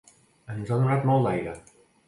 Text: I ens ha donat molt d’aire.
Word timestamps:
I 0.45 0.47
ens 0.55 0.71
ha 0.71 0.79
donat 0.81 1.07
molt 1.11 1.29
d’aire. 1.31 1.57